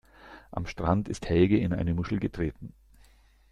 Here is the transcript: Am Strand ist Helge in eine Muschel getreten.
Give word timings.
Am 0.49 0.65
Strand 0.65 1.07
ist 1.09 1.29
Helge 1.29 1.59
in 1.59 1.73
eine 1.73 1.93
Muschel 1.93 2.19
getreten. 2.19 2.73